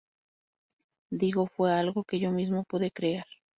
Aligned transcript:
Digo, 1.11 1.45
fue 1.45 1.71
algo 1.73 2.03
que 2.03 2.19
yo 2.19 2.31
mismo 2.31 2.63
pude 2.63 2.89
crear. 2.89 3.27